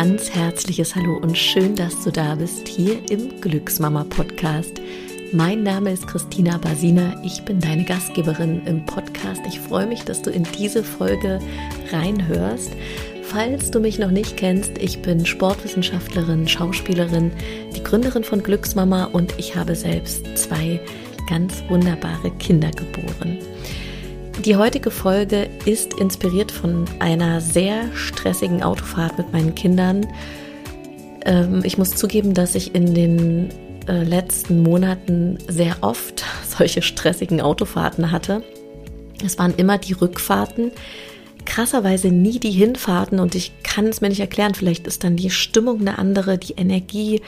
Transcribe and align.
ganz 0.00 0.30
herzliches 0.30 0.96
Hallo 0.96 1.18
und 1.18 1.36
schön, 1.36 1.76
dass 1.76 2.04
du 2.04 2.10
da 2.10 2.34
bist 2.34 2.66
hier 2.66 2.96
im 3.10 3.38
Glücksmama 3.42 4.04
Podcast. 4.04 4.80
Mein 5.30 5.62
Name 5.62 5.92
ist 5.92 6.06
Christina 6.06 6.56
Basina, 6.56 7.20
ich 7.22 7.42
bin 7.42 7.60
deine 7.60 7.84
Gastgeberin 7.84 8.62
im 8.64 8.86
Podcast. 8.86 9.42
Ich 9.46 9.60
freue 9.60 9.84
mich, 9.84 10.02
dass 10.04 10.22
du 10.22 10.30
in 10.30 10.44
diese 10.58 10.82
Folge 10.82 11.38
reinhörst. 11.92 12.72
Falls 13.24 13.70
du 13.70 13.78
mich 13.78 13.98
noch 13.98 14.10
nicht 14.10 14.38
kennst, 14.38 14.78
ich 14.78 15.02
bin 15.02 15.26
Sportwissenschaftlerin, 15.26 16.48
Schauspielerin, 16.48 17.30
die 17.76 17.82
Gründerin 17.82 18.24
von 18.24 18.42
Glücksmama 18.42 19.04
und 19.04 19.34
ich 19.36 19.54
habe 19.54 19.76
selbst 19.76 20.26
zwei 20.34 20.80
ganz 21.28 21.62
wunderbare 21.68 22.30
Kinder 22.38 22.70
geboren. 22.70 23.36
Die 24.44 24.56
heutige 24.56 24.90
Folge 24.90 25.50
ist 25.66 25.92
inspiriert 26.00 26.50
von 26.50 26.86
einer 26.98 27.42
sehr 27.42 27.94
stressigen 27.94 28.62
Autofahrt 28.62 29.18
mit 29.18 29.30
meinen 29.34 29.54
Kindern. 29.54 30.06
Ähm, 31.26 31.60
ich 31.62 31.76
muss 31.76 31.90
zugeben, 31.90 32.32
dass 32.32 32.54
ich 32.54 32.74
in 32.74 32.94
den 32.94 33.50
äh, 33.86 34.02
letzten 34.02 34.62
Monaten 34.62 35.36
sehr 35.46 35.76
oft 35.82 36.24
solche 36.48 36.80
stressigen 36.80 37.42
Autofahrten 37.42 38.10
hatte. 38.10 38.42
Es 39.22 39.38
waren 39.38 39.54
immer 39.56 39.76
die 39.76 39.92
Rückfahrten, 39.92 40.72
krasserweise 41.44 42.08
nie 42.08 42.38
die 42.38 42.50
Hinfahrten 42.50 43.20
und 43.20 43.34
ich 43.34 43.52
kann 43.62 43.88
es 43.88 44.00
mir 44.00 44.08
nicht 44.08 44.20
erklären. 44.20 44.54
Vielleicht 44.54 44.86
ist 44.86 45.04
dann 45.04 45.16
die 45.16 45.28
Stimmung 45.28 45.80
eine 45.80 45.98
andere, 45.98 46.38
die 46.38 46.54
Energie, 46.54 47.20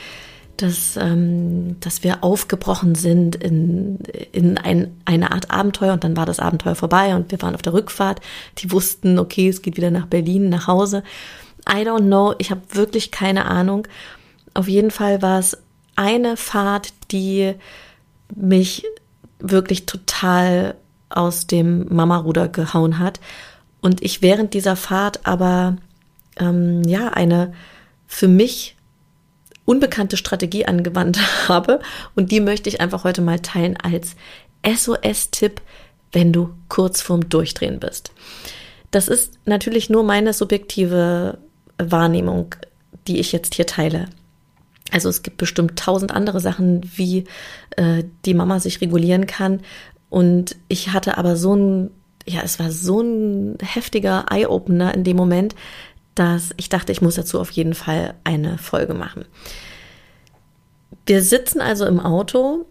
dass, 0.56 0.96
ähm, 0.96 1.78
dass 1.80 2.02
wir 2.02 2.22
aufgebrochen 2.22 2.94
sind 2.94 3.36
in, 3.36 3.98
in 4.32 4.58
ein, 4.58 4.96
eine 5.04 5.32
Art 5.32 5.50
Abenteuer 5.50 5.92
und 5.92 6.04
dann 6.04 6.16
war 6.16 6.26
das 6.26 6.40
Abenteuer 6.40 6.74
vorbei 6.74 7.14
und 7.14 7.30
wir 7.30 7.40
waren 7.42 7.54
auf 7.54 7.62
der 7.62 7.72
Rückfahrt. 7.72 8.20
Die 8.58 8.70
wussten, 8.70 9.18
okay, 9.18 9.48
es 9.48 9.62
geht 9.62 9.76
wieder 9.76 9.90
nach 9.90 10.06
Berlin, 10.06 10.48
nach 10.48 10.66
Hause. 10.66 11.02
I 11.68 11.86
don't 11.86 12.06
know, 12.06 12.34
ich 12.38 12.50
habe 12.50 12.60
wirklich 12.70 13.10
keine 13.10 13.46
Ahnung. 13.46 13.86
Auf 14.54 14.68
jeden 14.68 14.90
Fall 14.90 15.22
war 15.22 15.38
es 15.38 15.58
eine 15.96 16.36
Fahrt, 16.36 16.92
die 17.10 17.54
mich 18.34 18.84
wirklich 19.38 19.86
total 19.86 20.76
aus 21.08 21.46
dem 21.46 21.86
Mama-Ruder 21.94 22.48
gehauen 22.48 22.98
hat. 22.98 23.20
Und 23.80 24.02
ich 24.02 24.22
während 24.22 24.54
dieser 24.54 24.76
Fahrt 24.76 25.26
aber 25.26 25.76
ähm, 26.36 26.82
ja 26.84 27.08
eine 27.08 27.52
für 28.06 28.28
mich 28.28 28.76
unbekannte 29.64 30.16
Strategie 30.16 30.66
angewandt 30.66 31.18
habe. 31.48 31.80
Und 32.14 32.30
die 32.30 32.40
möchte 32.40 32.68
ich 32.68 32.80
einfach 32.80 33.04
heute 33.04 33.22
mal 33.22 33.40
teilen 33.40 33.76
als 33.76 34.16
SOS-Tipp, 34.66 35.60
wenn 36.12 36.32
du 36.32 36.50
kurz 36.68 37.00
vorm 37.00 37.28
Durchdrehen 37.28 37.80
bist. 37.80 38.12
Das 38.90 39.08
ist 39.08 39.38
natürlich 39.46 39.88
nur 39.88 40.04
meine 40.04 40.32
subjektive 40.32 41.38
Wahrnehmung, 41.78 42.54
die 43.06 43.18
ich 43.18 43.32
jetzt 43.32 43.54
hier 43.54 43.66
teile. 43.66 44.06
Also 44.90 45.08
es 45.08 45.22
gibt 45.22 45.38
bestimmt 45.38 45.78
tausend 45.78 46.12
andere 46.12 46.40
Sachen, 46.40 46.82
wie 46.96 47.24
äh, 47.76 48.04
die 48.26 48.34
Mama 48.34 48.60
sich 48.60 48.80
regulieren 48.82 49.26
kann. 49.26 49.60
Und 50.10 50.56
ich 50.68 50.92
hatte 50.92 51.16
aber 51.16 51.36
so 51.36 51.56
ein, 51.56 51.90
ja, 52.26 52.42
es 52.44 52.58
war 52.58 52.70
so 52.70 53.00
ein 53.00 53.56
heftiger 53.62 54.26
Eye-Opener 54.30 54.94
in 54.94 55.04
dem 55.04 55.16
Moment, 55.16 55.54
dass 56.14 56.50
ich 56.56 56.68
dachte, 56.68 56.92
ich 56.92 57.02
muss 57.02 57.14
dazu 57.14 57.40
auf 57.40 57.50
jeden 57.50 57.74
Fall 57.74 58.14
eine 58.24 58.58
Folge 58.58 58.94
machen. 58.94 59.24
Wir 61.06 61.22
sitzen 61.22 61.60
also 61.60 61.86
im 61.86 62.00
Auto 62.00 62.66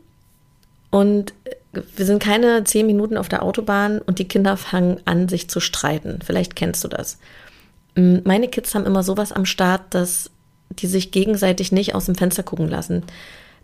und 0.89 1.33
wir 1.73 2.05
sind 2.05 2.21
keine 2.21 2.63
zehn 2.63 2.85
Minuten 2.85 3.17
auf 3.17 3.29
der 3.29 3.43
Autobahn 3.43 3.99
und 3.99 4.19
die 4.19 4.27
Kinder 4.27 4.57
fangen 4.57 4.99
an, 5.05 5.29
sich 5.29 5.49
zu 5.49 5.59
streiten. 5.59 6.19
Vielleicht 6.23 6.55
kennst 6.55 6.83
du 6.83 6.87
das. 6.87 7.17
Meine 7.95 8.47
Kids 8.47 8.75
haben 8.75 8.85
immer 8.85 9.03
sowas 9.03 9.31
am 9.31 9.45
Start, 9.45 9.81
dass 9.93 10.31
die 10.69 10.87
sich 10.87 11.11
gegenseitig 11.11 11.71
nicht 11.71 11.95
aus 11.95 12.05
dem 12.05 12.15
Fenster 12.15 12.43
gucken 12.43 12.69
lassen. 12.69 13.03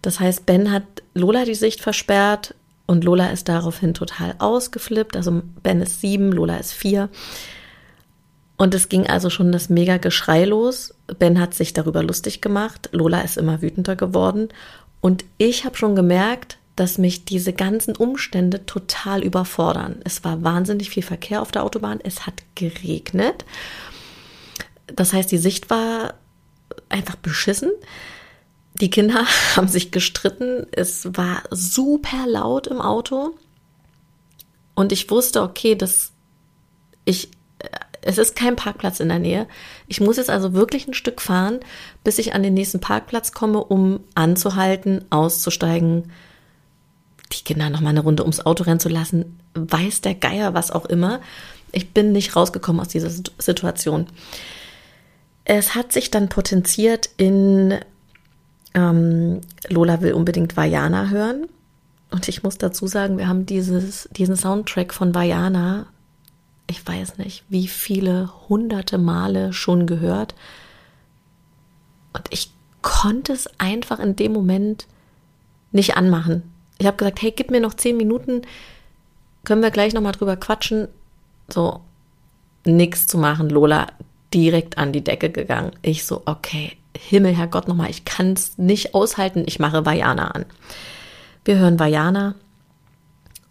Das 0.01 0.19
heißt, 0.19 0.45
Ben 0.45 0.71
hat 0.71 0.83
Lola 1.13 1.45
die 1.45 1.55
Sicht 1.55 1.81
versperrt 1.81 2.53
und 2.85 3.03
Lola 3.03 3.27
ist 3.27 3.49
daraufhin 3.49 3.93
total 3.93 4.35
ausgeflippt. 4.39 5.16
Also 5.16 5.41
Ben 5.63 5.81
ist 5.81 6.01
sieben, 6.01 6.31
Lola 6.31 6.57
ist 6.57 6.73
vier. 6.73 7.09
Und 8.57 8.73
es 8.73 8.90
ging 8.90 9.07
also 9.07 9.29
schon 9.29 9.51
das 9.51 9.69
mega 9.69 9.97
Geschrei 9.97 10.45
los. 10.45 10.94
Ben 11.19 11.40
hat 11.40 11.53
sich 11.53 11.73
darüber 11.73 12.01
lustig 12.01 12.41
gemacht. 12.41 12.90
Lola 12.91 13.22
ist 13.22 13.38
immer 13.38 13.62
wütender 13.62 13.95
geworden. 13.95 14.50
Und 15.00 15.25
ich 15.38 15.63
habe 15.63 15.78
schon 15.78 15.95
gemerkt, 15.95 16.57
dass 16.75 16.97
mich 16.97 17.25
diese 17.25 17.53
ganzen 17.53 17.96
Umstände 17.96 18.66
total 18.66 19.23
überfordern. 19.23 19.97
Es 20.03 20.23
war 20.23 20.44
wahnsinnig 20.44 20.90
viel 20.90 21.03
Verkehr 21.03 21.41
auf 21.41 21.51
der 21.51 21.63
Autobahn. 21.63 22.00
Es 22.03 22.25
hat 22.25 22.44
geregnet. 22.56 23.46
Das 24.88 25.13
heißt, 25.13 25.31
die 25.31 25.38
Sicht 25.38 25.69
war 25.69 26.16
einfach 26.90 27.16
beschissen. 27.16 27.72
Die 28.75 28.90
Kinder 28.90 29.25
haben 29.56 29.67
sich 29.67 29.91
gestritten. 29.91 30.67
Es 30.72 31.07
war 31.16 31.44
super 31.51 32.25
laut 32.28 32.67
im 32.67 32.81
Auto. 32.81 33.35
Und 34.75 34.91
ich 34.91 35.09
wusste, 35.09 35.41
okay, 35.41 35.75
dass 35.75 36.12
ich, 37.06 37.29
es 38.02 38.18
ist 38.18 38.35
kein 38.35 38.56
Parkplatz 38.56 39.00
in 39.00 39.09
der 39.09 39.19
Nähe. 39.19 39.47
Ich 39.88 40.00
muss 40.00 40.18
jetzt 40.18 40.30
also 40.30 40.53
wirklich 40.53 40.88
ein 40.88 40.94
Stück 40.94 41.22
fahren, 41.22 41.59
bis 42.03 42.19
ich 42.19 42.34
an 42.34 42.44
den 42.44 42.53
nächsten 42.53 42.80
Parkplatz 42.80 43.31
komme, 43.31 43.63
um 43.63 44.02
anzuhalten, 44.16 45.06
auszusteigen, 45.09 46.12
die 47.34 47.44
Kinder 47.44 47.69
noch 47.69 47.81
mal 47.81 47.90
eine 47.90 48.02
Runde 48.02 48.24
ums 48.24 48.46
Auto 48.46 48.63
rennen 48.63 48.80
zu 48.80 48.90
lassen. 48.90 49.40
Weiß 49.53 50.02
der 50.02 50.16
Geier 50.16 50.53
was 50.53 50.72
auch 50.72 50.85
immer. 50.85 51.19
Ich 51.72 51.91
bin 51.91 52.12
nicht 52.12 52.35
rausgekommen 52.35 52.81
aus 52.81 52.88
dieser 52.88 53.09
Situation. 53.09 54.08
Es 55.44 55.75
hat 55.75 55.91
sich 55.91 56.12
dann 56.12 56.29
potenziert 56.29 57.09
in 57.18 57.78
ähm, 58.74 59.41
Lola 59.69 60.02
will 60.02 60.14
unbedingt 60.14 60.56
Vajana 60.56 61.09
hören. 61.09 61.47
Und 62.12 62.28
ich 62.29 62.44
muss 62.44 62.58
dazu 62.58 62.88
sagen, 62.88 63.18
wir 63.18 63.28
haben 63.28 63.46
dieses, 63.46 64.08
diesen 64.12 64.38
Soundtrack 64.38 64.94
von 64.94 65.14
Vajana, 65.14 65.88
ich 66.67 66.85
weiß 66.85 67.17
nicht, 67.17 67.44
wie 67.50 67.67
viele 67.67 68.29
hunderte 68.50 68.97
Male 68.97 69.53
schon 69.53 69.88
gehört. 69.88 70.35
Und 72.13 72.25
ich 72.29 72.51
konnte 72.81 73.33
es 73.33 73.50
einfach 73.57 74.00
in 74.00 74.16
dem 74.16 74.33
Moment 74.33 74.88
nicht 75.72 75.97
anmachen. 75.97 76.44
Ich 76.78 76.85
habe 76.85 76.97
gesagt, 76.97 77.22
hey, 77.22 77.31
gib 77.31 77.51
mir 77.51 77.61
noch 77.61 77.73
zehn 77.73 77.97
Minuten, 77.97 78.41
können 79.44 79.61
wir 79.61 79.72
gleich 79.72 79.94
nochmal 79.94 80.11
drüber 80.11 80.35
quatschen. 80.35 80.88
So, 81.47 81.81
nichts 82.66 83.07
zu 83.07 83.17
machen, 83.17 83.49
Lola 83.49 83.88
direkt 84.34 84.78
an 84.78 84.91
die 84.91 85.03
Decke 85.03 85.29
gegangen. 85.29 85.72
Ich 85.81 86.05
so, 86.05 86.22
okay, 86.25 86.78
Himmel, 86.97 87.35
Herrgott 87.35 87.67
nochmal, 87.67 87.89
ich 87.89 88.05
kann 88.05 88.34
es 88.34 88.57
nicht 88.57 88.94
aushalten, 88.94 89.44
ich 89.45 89.59
mache 89.59 89.85
Vajana 89.85 90.31
an. 90.31 90.45
Wir 91.45 91.57
hören 91.57 91.79
Vajana 91.79 92.35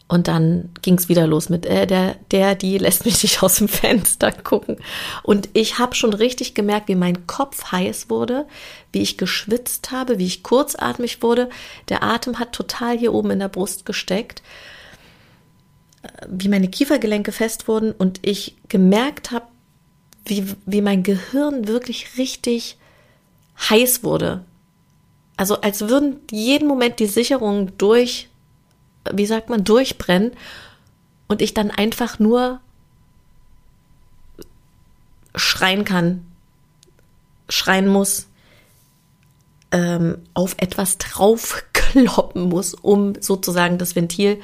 und 0.09 0.28
dann 0.28 0.71
ging 0.83 0.94
es 0.99 1.09
wieder 1.09 1.27
los 1.27 1.49
mit 1.49 1.67
äh, 1.67 1.87
der, 1.87 2.17
der, 2.31 2.55
die 2.55 2.78
lässt 2.78 3.05
mich 3.05 3.22
nicht 3.22 3.43
aus 3.43 3.56
dem 3.56 3.69
Fenster 3.69 4.33
gucken. 4.33 4.77
Und 5.22 5.49
ich 5.53 5.78
habe 5.78 5.94
schon 5.94 6.12
richtig 6.12 6.55
gemerkt, 6.55 6.89
wie 6.89 6.94
mein 6.94 7.27
Kopf 7.27 7.72
heiß 7.72 8.09
wurde, 8.09 8.47
wie 8.93 9.03
ich 9.03 9.19
geschwitzt 9.19 9.91
habe, 9.91 10.19
wie 10.19 10.27
ich 10.27 10.43
kurzatmig 10.43 11.22
wurde. 11.22 11.49
Der 11.89 12.03
Atem 12.03 12.39
hat 12.39 12.53
total 12.53 12.97
hier 12.97 13.12
oben 13.12 13.33
in 13.33 13.41
der 13.41 13.49
Brust 13.49 13.84
gesteckt 13.84 14.43
wie 16.28 16.49
meine 16.49 16.69
Kiefergelenke 16.69 17.33
fest 17.33 17.69
wurden 17.69 17.93
und 17.93 18.21
ich 18.22 18.56
gemerkt 18.69 19.31
habe, 19.31 19.47
wie, 20.25 20.45
wie 20.65 20.83
mein 20.83 21.03
Gehirn 21.03 21.69
wirklich 21.69 22.19
richtig 22.19 22.77
heiß 23.71 24.03
wurde. 24.03 24.45
Also 25.37 25.61
als 25.61 25.89
würden 25.89 26.21
jeden 26.31 26.66
Moment 26.66 26.99
die 26.99 27.06
Sicherungen 27.06 27.72
durch, 27.78 28.28
wie 29.12 29.27
sagt 29.27 29.49
man, 29.49 29.65
durchbrennen 29.65 30.33
und 31.28 31.42
ich 31.42 31.54
dann 31.54 31.71
einfach 31.71 32.19
nur 32.19 32.60
schreien 35.34 35.84
kann, 35.84 36.27
schreien 37.48 37.89
muss, 37.89 38.27
ähm, 39.72 40.19
auf 40.34 40.54
etwas 40.59 40.98
draufkloppen 40.98 42.42
muss, 42.42 42.75
um 42.75 43.21
sozusagen 43.21 43.78
das 43.78 43.97
Ventil 43.97 44.41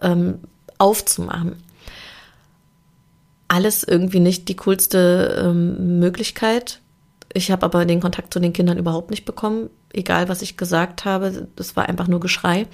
ähm, 0.00 0.40
aufzumachen 0.78 1.62
alles 3.54 3.84
irgendwie 3.84 4.20
nicht 4.20 4.48
die 4.48 4.56
coolste 4.56 5.42
ähm, 5.44 6.00
Möglichkeit. 6.00 6.80
Ich 7.32 7.52
habe 7.52 7.64
aber 7.64 7.84
den 7.84 8.00
Kontakt 8.00 8.32
zu 8.32 8.40
den 8.40 8.52
Kindern 8.52 8.78
überhaupt 8.78 9.10
nicht 9.10 9.24
bekommen, 9.24 9.70
egal 9.94 10.28
was 10.28 10.42
ich 10.42 10.56
gesagt 10.56 11.04
habe. 11.04 11.48
Das 11.56 11.76
war 11.76 11.88
einfach 11.88 12.08
nur 12.08 12.20
Geschrei. 12.20 12.66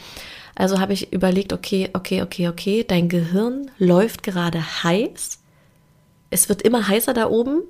Also 0.55 0.81
habe 0.81 0.93
ich 0.93 1.13
überlegt, 1.13 1.53
okay, 1.53 1.91
okay, 1.93 2.23
okay, 2.23 2.49
okay, 2.49 2.85
dein 2.87 3.09
Gehirn 3.09 3.71
läuft 3.79 4.23
gerade 4.23 4.63
heiß. 4.83 5.39
Es 6.31 6.49
wird 6.49 6.63
immer 6.63 6.87
heißer 6.87 7.15
da 7.15 7.29
oben. 7.29 7.63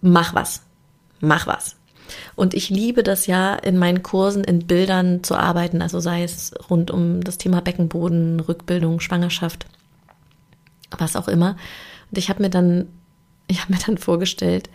Mach 0.00 0.34
was. 0.34 0.62
Mach 1.20 1.46
was. 1.46 1.76
Und 2.34 2.52
ich 2.52 2.68
liebe 2.68 3.02
das 3.02 3.26
ja, 3.26 3.54
in 3.54 3.78
meinen 3.78 4.02
Kursen 4.02 4.44
in 4.44 4.66
Bildern 4.66 5.22
zu 5.22 5.36
arbeiten, 5.36 5.80
also 5.80 6.00
sei 6.00 6.24
es 6.24 6.52
rund 6.68 6.90
um 6.90 7.22
das 7.22 7.38
Thema 7.38 7.60
Beckenboden, 7.62 8.40
Rückbildung, 8.40 9.00
Schwangerschaft 9.00 9.66
was 11.00 11.16
auch 11.16 11.28
immer. 11.28 11.56
Und 12.10 12.18
ich 12.18 12.28
habe 12.28 12.42
mir 12.42 12.50
dann, 12.50 12.88
ich 13.48 13.60
habe 13.60 13.72
mir 13.72 13.78
dann 13.78 13.98
vorgestellt, 13.98 14.70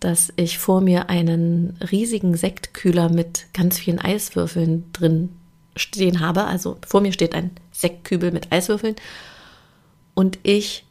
dass 0.00 0.32
ich 0.36 0.58
vor 0.58 0.80
mir 0.80 1.10
einen 1.10 1.78
riesigen 1.90 2.36
Sektkühler 2.36 3.10
mit 3.10 3.46
ganz 3.52 3.78
vielen 3.78 3.98
Eiswürfeln 3.98 4.84
drin 4.92 5.30
stehen 5.76 6.20
habe. 6.20 6.44
Also 6.44 6.78
vor 6.86 7.00
mir 7.00 7.12
steht 7.12 7.34
ein 7.34 7.50
Sektkübel 7.70 8.32
mit 8.32 8.50
Eiswürfeln 8.50 8.96
und 10.14 10.38
ich 10.42 10.84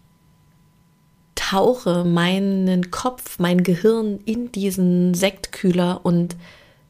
tauche 1.36 2.04
meinen 2.04 2.92
Kopf, 2.92 3.40
mein 3.40 3.64
Gehirn 3.64 4.20
in 4.26 4.52
diesen 4.52 5.14
Sektkühler 5.14 6.02
und 6.04 6.36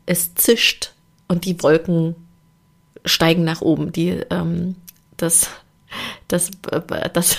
es 0.06 0.36
zischt 0.36 0.94
und 1.28 1.46
die 1.46 1.62
Wolken 1.64 2.16
steigen 3.06 3.44
nach 3.44 3.62
oben. 3.62 3.92
Die, 3.94 4.10
ähm, 4.30 4.76
das, 5.18 5.50
das, 6.28 6.52
das, 7.14 7.38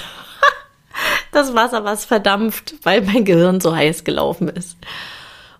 das 1.32 1.54
Wasser, 1.54 1.84
was 1.84 2.04
verdampft, 2.04 2.74
weil 2.82 3.02
mein 3.02 3.24
Gehirn 3.24 3.60
so 3.60 3.74
heiß 3.74 4.04
gelaufen 4.04 4.48
ist. 4.48 4.76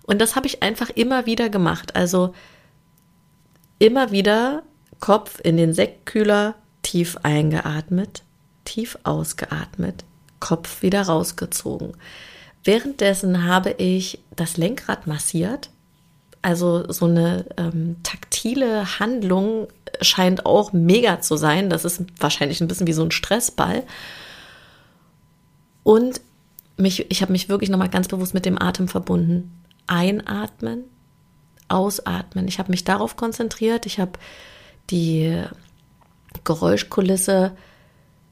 Und 0.02 0.20
das 0.20 0.36
habe 0.36 0.46
ich 0.46 0.62
einfach 0.62 0.90
immer 0.90 1.26
wieder 1.26 1.48
gemacht. 1.48 1.94
Also 1.94 2.34
immer 3.78 4.10
wieder 4.10 4.62
Kopf 4.98 5.40
in 5.42 5.56
den 5.56 5.72
Sektkühler, 5.72 6.54
tief 6.82 7.16
eingeatmet, 7.22 8.22
tief 8.64 8.98
ausgeatmet, 9.04 10.04
Kopf 10.40 10.82
wieder 10.82 11.02
rausgezogen. 11.02 11.96
Währenddessen 12.64 13.46
habe 13.46 13.70
ich 13.78 14.20
das 14.36 14.56
Lenkrad 14.56 15.06
massiert. 15.06 15.70
Also 16.42 16.90
so 16.90 17.06
eine 17.06 17.46
ähm, 17.56 17.96
taktile 18.02 18.98
Handlung 18.98 19.68
scheint 20.00 20.46
auch 20.46 20.72
mega 20.72 21.20
zu 21.20 21.36
sein. 21.36 21.70
Das 21.70 21.84
ist 21.84 22.02
wahrscheinlich 22.18 22.60
ein 22.60 22.68
bisschen 22.68 22.86
wie 22.86 22.92
so 22.92 23.02
ein 23.02 23.10
Stressball. 23.10 23.84
Und 25.90 26.20
mich, 26.76 27.10
ich 27.10 27.20
habe 27.20 27.32
mich 27.32 27.48
wirklich 27.48 27.68
nochmal 27.68 27.88
ganz 27.88 28.06
bewusst 28.06 28.32
mit 28.32 28.46
dem 28.46 28.62
Atem 28.62 28.86
verbunden. 28.86 29.60
Einatmen, 29.88 30.84
ausatmen. 31.66 32.46
Ich 32.46 32.60
habe 32.60 32.70
mich 32.70 32.84
darauf 32.84 33.16
konzentriert. 33.16 33.86
Ich 33.86 33.98
habe 33.98 34.12
die 34.90 35.42
Geräuschkulisse 36.44 37.56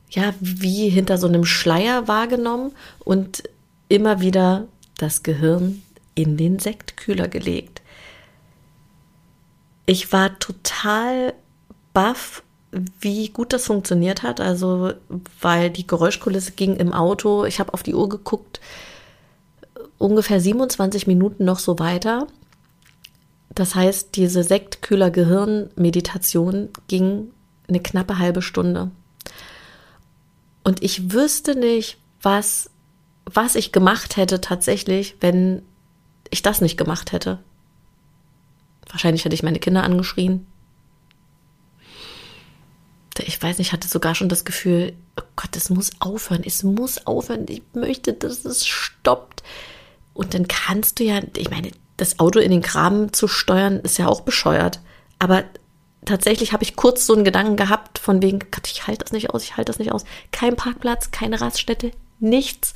ja 0.09 0.35
wie 0.39 0.89
hinter 0.89 1.19
so 1.19 1.27
einem 1.27 1.45
Schleier 1.45 2.07
wahrgenommen 2.07 2.77
und 3.01 3.43
immer 3.89 4.21
wieder 4.21 4.69
das 4.97 5.25
Gehirn 5.25 5.83
in 6.15 6.37
den 6.37 6.61
Sektkühler 6.61 7.27
gelegt. 7.27 7.83
Ich 9.85 10.13
war 10.13 10.39
total 10.39 11.35
baff, 11.93 12.45
wie 12.71 13.31
gut 13.31 13.53
das 13.53 13.67
funktioniert 13.67 14.23
hat. 14.23 14.41
Also, 14.41 14.93
weil 15.41 15.71
die 15.71 15.87
Geräuschkulisse 15.87 16.53
ging 16.53 16.77
im 16.77 16.93
Auto. 16.93 17.45
Ich 17.45 17.59
habe 17.61 17.75
auf 17.75 17.83
die 17.83 17.95
Uhr 17.95 18.09
geguckt, 18.09 18.61
ungefähr 19.99 20.41
27 20.41 21.07
Minuten 21.07 21.45
noch 21.45 21.59
so 21.59 21.79
weiter. 21.79 22.27
Das 23.55 23.75
heißt, 23.75 24.17
diese 24.17 24.43
Sektkühler-Gehirn-Meditation 24.43 26.71
ging 26.87 27.33
eine 27.69 27.81
knappe 27.81 28.19
halbe 28.19 28.43
Stunde. 28.43 28.91
Und 30.63 30.83
ich 30.83 31.13
wüsste 31.13 31.55
nicht, 31.55 31.99
was, 32.23 32.71
was 33.25 33.55
ich 33.55 33.73
gemacht 33.73 34.17
hätte 34.17 34.41
tatsächlich, 34.41 35.17
wenn 35.21 35.63
ich 36.31 36.43
das 36.43 36.61
nicht 36.61 36.77
gemacht 36.77 37.13
hätte. 37.13 37.39
Wahrscheinlich 38.91 39.25
hätte 39.25 39.35
ich 39.35 39.43
meine 39.43 39.59
Kinder 39.59 39.83
angeschrien. 39.83 40.47
Ich 43.27 43.43
weiß 43.43 43.59
nicht, 43.59 43.69
ich 43.69 43.73
hatte 43.73 43.89
sogar 43.89 44.15
schon 44.15 44.29
das 44.29 44.45
Gefühl, 44.45 44.95
oh 45.19 45.25
Gott, 45.37 45.57
es 45.57 45.71
muss 45.71 45.91
aufhören, 46.01 46.43
es 46.45 46.63
muss 46.63 47.07
aufhören, 47.07 47.47
ich 47.49 47.63
möchte, 47.75 48.13
dass 48.13 48.45
es 48.45 48.67
stoppt. 48.67 49.43
Und 50.15 50.35
dann 50.35 50.49
kannst 50.49 50.99
du 50.99 51.05
ja, 51.05 51.21
ich 51.37 51.51
meine, 51.51 51.71
das 51.97 52.19
Auto 52.19 52.39
in 52.39 52.51
den 52.51 52.63
Graben 52.63 53.13
zu 53.13 53.29
steuern, 53.29 53.81
ist 53.81 53.99
ja 53.99 54.09
auch 54.09 54.23
bescheuert. 54.23 54.81
Aber 55.19 55.45
tatsächlich 56.05 56.53
habe 56.53 56.63
ich 56.63 56.77
kurz 56.77 57.07
so 57.07 57.15
einen 57.15 57.25
Gedanken 57.25 57.57
gehabt, 57.57 57.99
von 57.99 58.23
wegen, 58.23 58.39
Gott, 58.39 58.69
ich 58.69 58.87
halte 58.87 59.05
das 59.05 59.13
nicht 59.13 59.31
aus, 59.31 59.45
ich 59.45 59.57
halte 59.57 59.71
das 59.71 59.79
nicht 59.79 59.93
aus. 59.93 60.05
Kein 60.33 60.57
Parkplatz, 60.57 61.11
keine 61.11 61.41
Raststätte, 61.41 61.91
nichts. 62.21 62.75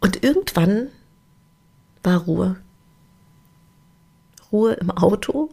Und 0.00 0.22
irgendwann 0.22 0.88
war 2.02 2.18
Ruhe. 2.18 2.56
Ruhe 4.52 4.74
im 4.74 4.90
Auto. 4.90 5.50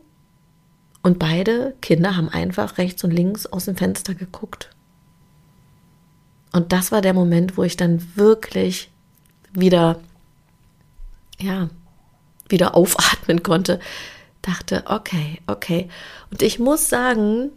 Und 1.04 1.20
beide 1.20 1.76
Kinder 1.82 2.16
haben 2.16 2.30
einfach 2.30 2.78
rechts 2.80 3.04
und 3.04 3.12
links 3.12 3.46
aus 3.46 3.66
dem 3.66 3.76
Fenster 3.76 4.16
geguckt. 4.16 4.70
Und 6.52 6.72
das 6.72 6.92
war 6.92 7.02
der 7.02 7.14
Moment, 7.14 7.58
wo 7.58 7.64
ich 7.64 7.78
dann 7.78 8.02
wirklich 8.16 8.90
wieder 9.54 10.00
ja, 11.40 11.70
wieder 12.50 12.76
aufatmen 12.76 13.44
konnte, 13.44 13.80
dachte, 14.42 14.84
okay, 14.88 15.40
okay. 15.48 15.90
Und 16.32 16.42
ich 16.42 16.60
muss 16.60 16.90
sagen, 16.90 17.52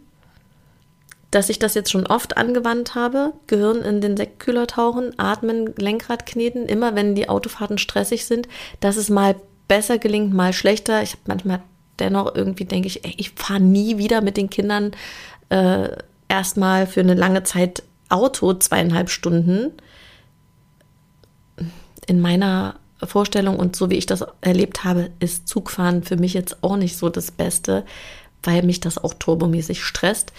dass 1.31 1.49
ich 1.49 1.59
das 1.59 1.73
jetzt 1.73 1.91
schon 1.91 2.07
oft 2.07 2.37
angewandt 2.37 2.95
habe. 2.95 3.33
Gehirn 3.47 3.81
in 3.81 3.99
den 3.99 4.15
Sektkühler 4.15 4.65
tauchen, 4.67 5.17
atmen, 5.19 5.73
Lenkrad 5.75 6.25
kneten, 6.25 6.67
immer 6.67 6.95
wenn 6.95 7.15
die 7.15 7.27
Autofahrten 7.27 7.77
stressig 7.77 8.25
sind, 8.25 8.47
dass 8.79 8.95
es 8.95 9.09
mal 9.09 9.35
besser 9.67 9.97
gelingt, 9.97 10.33
mal 10.33 10.53
schlechter. 10.53 11.03
Ich 11.03 11.11
habe 11.11 11.21
manchmal 11.25 11.61
dennoch 11.99 12.35
irgendwie 12.35 12.65
denke 12.65 12.87
ich, 12.87 13.03
ey, 13.05 13.13
ich 13.17 13.31
fahre 13.31 13.59
nie 13.59 13.97
wieder 13.97 14.21
mit 14.21 14.37
den 14.37 14.49
Kindern 14.49 14.91
äh, 15.49 15.89
erstmal 16.27 16.87
für 16.87 17.01
eine 17.01 17.13
lange 17.13 17.43
Zeit 17.43 17.83
Auto, 18.09 18.53
zweieinhalb 18.53 19.09
Stunden. 19.09 19.71
In 22.05 22.21
meiner 22.21 22.75
Vorstellung 23.03 23.57
und 23.57 23.75
so 23.75 23.89
wie 23.89 23.95
ich 23.95 24.05
das 24.05 24.25
erlebt 24.41 24.83
habe, 24.83 25.11
ist 25.19 25.47
Zugfahren 25.47 26.03
für 26.03 26.15
mich 26.15 26.33
jetzt 26.33 26.63
auch 26.63 26.77
nicht 26.77 26.97
so 26.97 27.09
das 27.09 27.31
Beste, 27.31 27.85
weil 28.43 28.63
mich 28.63 28.79
das 28.79 28.97
auch 28.97 29.13
turbomäßig 29.13 29.83
stresst. 29.83 30.31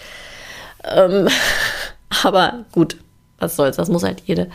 Ähm, 0.83 1.27
aber 2.23 2.65
gut, 2.71 2.97
was 3.37 3.55
soll's, 3.55 3.77
das 3.77 3.89
muss 3.89 4.03
halt 4.03 4.23
jede, 4.25 4.49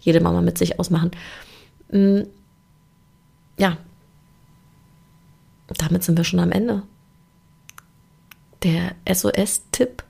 jede 0.00 0.20
Mama 0.20 0.40
mit 0.40 0.58
sich 0.58 0.78
ausmachen. 0.78 1.10
Mm, 1.90 2.20
ja, 3.58 3.76
damit 5.78 6.04
sind 6.04 6.16
wir 6.16 6.24
schon 6.24 6.40
am 6.40 6.52
Ende. 6.52 6.82
Der 8.62 8.94
SOS-Tipp 9.10 10.04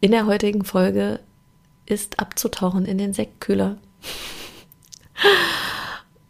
in 0.00 0.10
der 0.10 0.26
heutigen 0.26 0.64
Folge 0.64 1.20
ist 1.86 2.18
abzutauchen 2.18 2.84
in 2.84 2.98
den 2.98 3.12
Sektkühler. 3.12 3.78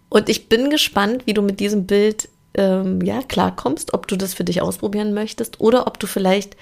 Und 0.09 0.29
ich 0.29 0.49
bin 0.49 0.71
gespannt, 0.71 1.27
wie 1.27 1.35
du 1.35 1.43
mit 1.43 1.59
diesem 1.59 1.87
Bild 1.87 2.29
ähm, 2.55 3.01
ja 3.01 3.23
klarkommst, 3.23 3.95
ob 3.95 4.07
du 4.07 4.17
das 4.17 4.35
für 4.35 4.45
dich 4.45 4.61
ausprobieren 4.61 5.15
möchtest 5.15 5.61
oder 5.61 5.87
ob 5.87 5.99
du 5.99 6.07
vielleicht 6.07 6.57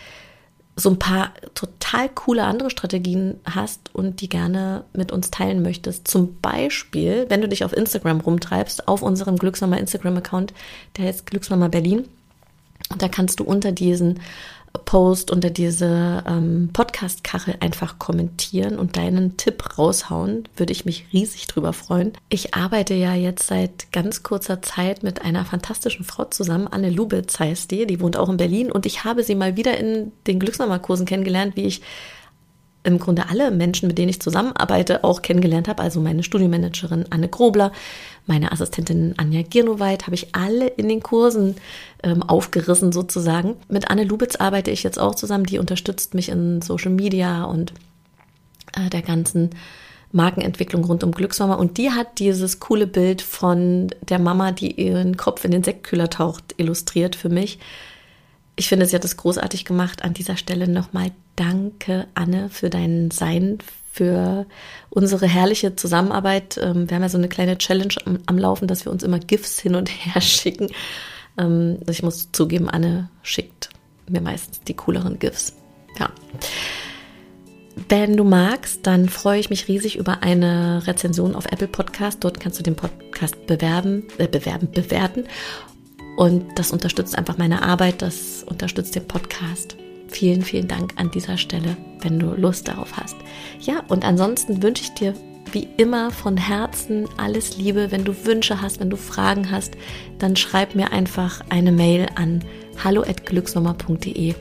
so 0.80 0.90
ein 0.90 0.98
paar 0.98 1.32
total 1.54 2.08
coole 2.08 2.44
andere 2.44 2.70
Strategien 2.70 3.38
hast 3.44 3.94
und 3.94 4.20
die 4.20 4.28
gerne 4.28 4.84
mit 4.92 5.12
uns 5.12 5.30
teilen 5.30 5.62
möchtest. 5.62 6.08
Zum 6.08 6.40
Beispiel, 6.40 7.26
wenn 7.28 7.40
du 7.40 7.48
dich 7.48 7.64
auf 7.64 7.76
Instagram 7.76 8.20
rumtreibst, 8.20 8.88
auf 8.88 9.02
unserem 9.02 9.36
Glücksmama 9.36 9.76
Instagram-Account, 9.76 10.54
der 10.96 11.06
heißt 11.06 11.26
Glücksmama 11.26 11.68
Berlin. 11.68 12.04
Und 12.90 13.02
da 13.02 13.08
kannst 13.08 13.40
du 13.40 13.44
unter 13.44 13.72
diesen 13.72 14.20
Post 14.72 15.30
unter 15.30 15.50
diese 15.50 16.24
ähm, 16.26 16.70
Podcast-Kachel 16.72 17.56
einfach 17.60 17.98
kommentieren 17.98 18.78
und 18.78 18.96
deinen 18.96 19.36
Tipp 19.36 19.78
raushauen. 19.78 20.48
Würde 20.56 20.72
ich 20.72 20.84
mich 20.84 21.06
riesig 21.12 21.46
drüber 21.46 21.72
freuen. 21.72 22.12
Ich 22.28 22.54
arbeite 22.54 22.94
ja 22.94 23.14
jetzt 23.14 23.46
seit 23.46 23.92
ganz 23.92 24.22
kurzer 24.22 24.62
Zeit 24.62 25.02
mit 25.02 25.22
einer 25.22 25.44
fantastischen 25.44 26.04
Frau 26.04 26.24
zusammen. 26.24 26.68
Anne 26.68 26.90
Lubitz 26.90 27.38
heißt 27.38 27.70
die. 27.70 27.86
Die 27.86 28.00
wohnt 28.00 28.16
auch 28.16 28.28
in 28.28 28.36
Berlin 28.36 28.72
und 28.72 28.86
ich 28.86 29.04
habe 29.04 29.22
sie 29.22 29.34
mal 29.34 29.56
wieder 29.56 29.78
in 29.78 30.12
den 30.26 30.38
Glücksnummerkursen 30.38 31.06
kennengelernt, 31.06 31.56
wie 31.56 31.66
ich 31.66 31.82
im 32.82 32.98
Grunde 32.98 33.28
alle 33.28 33.50
Menschen, 33.50 33.88
mit 33.88 33.98
denen 33.98 34.08
ich 34.08 34.20
zusammenarbeite, 34.20 35.04
auch 35.04 35.22
kennengelernt 35.22 35.68
habe. 35.68 35.82
Also 35.82 36.00
meine 36.00 36.22
Studiomanagerin 36.22 37.06
Anne 37.10 37.28
Grobler, 37.28 37.72
meine 38.26 38.52
Assistentin 38.52 39.14
Anja 39.18 39.42
Girnoweit, 39.42 40.06
habe 40.06 40.14
ich 40.14 40.34
alle 40.34 40.66
in 40.66 40.88
den 40.88 41.02
Kursen 41.02 41.56
ähm, 42.02 42.22
aufgerissen 42.22 42.92
sozusagen. 42.92 43.56
Mit 43.68 43.90
Anne 43.90 44.04
Lubitz 44.04 44.36
arbeite 44.36 44.70
ich 44.70 44.82
jetzt 44.82 44.98
auch 44.98 45.14
zusammen. 45.14 45.44
Die 45.44 45.58
unterstützt 45.58 46.14
mich 46.14 46.30
in 46.30 46.62
Social 46.62 46.92
Media 46.92 47.44
und 47.44 47.74
äh, 48.76 48.88
der 48.88 49.02
ganzen 49.02 49.50
Markenentwicklung 50.12 50.84
rund 50.84 51.04
um 51.04 51.12
Glücksmama. 51.12 51.54
Und 51.54 51.76
die 51.76 51.90
hat 51.90 52.18
dieses 52.18 52.60
coole 52.60 52.86
Bild 52.86 53.22
von 53.22 53.88
der 54.08 54.18
Mama, 54.18 54.52
die 54.52 54.72
ihren 54.72 55.16
Kopf 55.16 55.44
in 55.44 55.50
den 55.50 55.62
Sektkühler 55.62 56.10
taucht, 56.10 56.54
illustriert 56.56 57.14
für 57.14 57.28
mich. 57.28 57.58
Ich 58.56 58.68
finde, 58.68 58.86
sie 58.86 58.96
hat 58.96 59.04
es 59.04 59.16
großartig 59.16 59.64
gemacht. 59.64 60.02
An 60.02 60.14
dieser 60.14 60.36
Stelle 60.36 60.68
nochmal 60.68 61.12
danke, 61.36 62.06
Anne, 62.14 62.50
für 62.50 62.68
dein 62.68 63.10
Sein, 63.10 63.58
für 63.90 64.46
unsere 64.90 65.26
herrliche 65.26 65.76
Zusammenarbeit. 65.76 66.58
Ähm, 66.62 66.88
wir 66.88 66.94
haben 66.94 67.02
ja 67.02 67.08
so 67.08 67.18
eine 67.18 67.28
kleine 67.28 67.58
Challenge 67.58 67.94
am, 68.26 68.38
Laufen, 68.38 68.68
dass 68.68 68.84
wir 68.84 68.92
uns 68.92 69.02
immer 69.02 69.18
GIFs 69.18 69.58
hin 69.60 69.74
und 69.74 69.88
her 69.88 70.20
schicken. 70.20 70.68
Ähm, 71.38 71.78
ich 71.88 72.02
muss 72.02 72.30
zugeben, 72.32 72.68
Anne 72.68 73.08
schickt 73.22 73.70
mir 74.10 74.20
meistens 74.20 74.60
die 74.62 74.74
cooleren 74.74 75.18
GIFs. 75.18 75.54
Ja. 75.98 76.10
Wenn 77.88 78.16
du 78.16 78.24
magst, 78.24 78.86
dann 78.86 79.08
freue 79.08 79.40
ich 79.40 79.48
mich 79.48 79.68
riesig 79.68 79.96
über 79.96 80.22
eine 80.22 80.86
Rezension 80.86 81.34
auf 81.34 81.46
Apple 81.46 81.68
Podcast. 81.68 82.22
Dort 82.22 82.40
kannst 82.40 82.58
du 82.58 82.62
den 82.62 82.76
Podcast 82.76 83.46
bewerben, 83.46 84.04
äh, 84.18 84.28
bewerben, 84.28 84.70
bewerten. 84.70 85.24
Und 86.20 86.58
das 86.58 86.70
unterstützt 86.70 87.16
einfach 87.16 87.38
meine 87.38 87.62
Arbeit, 87.62 88.02
das 88.02 88.44
unterstützt 88.46 88.94
den 88.94 89.08
Podcast. 89.08 89.78
Vielen, 90.08 90.42
vielen 90.42 90.68
Dank 90.68 90.92
an 90.96 91.10
dieser 91.10 91.38
Stelle, 91.38 91.78
wenn 92.02 92.18
du 92.18 92.34
Lust 92.34 92.68
darauf 92.68 92.94
hast. 92.98 93.16
Ja, 93.58 93.82
und 93.88 94.04
ansonsten 94.04 94.62
wünsche 94.62 94.82
ich 94.82 94.90
dir 94.90 95.14
wie 95.52 95.66
immer 95.78 96.10
von 96.10 96.36
Herzen 96.36 97.08
alles 97.16 97.56
Liebe. 97.56 97.90
Wenn 97.90 98.04
du 98.04 98.26
Wünsche 98.26 98.60
hast, 98.60 98.80
wenn 98.80 98.90
du 98.90 98.98
Fragen 98.98 99.50
hast, 99.50 99.78
dann 100.18 100.36
schreib 100.36 100.74
mir 100.74 100.92
einfach 100.92 101.40
eine 101.48 101.72
Mail 101.72 102.06
an 102.16 102.44
hallo@glücksnummer.de 102.84 104.34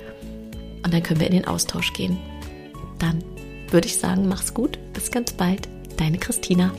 und 0.83 0.93
dann 0.93 1.01
können 1.01 1.21
wir 1.21 1.27
in 1.27 1.33
den 1.33 1.47
Austausch 1.47 1.93
gehen. 1.93 2.17
Dann 2.97 3.23
würde 3.69 3.87
ich 3.87 3.95
sagen, 3.95 4.27
mach's 4.27 4.53
gut, 4.53 4.77
bis 4.91 5.11
ganz 5.11 5.31
bald, 5.31 5.69
deine 5.95 6.17
Christina. 6.17 6.73